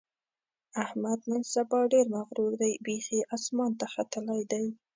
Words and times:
احمد 0.83 1.19
نن 1.29 1.41
سبا 1.53 1.79
ډېر 1.93 2.05
مغرور 2.15 2.51
دی؛ 2.61 2.73
بیخي 2.85 3.19
اسمان 3.35 3.71
ته 3.79 3.85
ختلی 3.93 4.41
دی. 4.51 4.65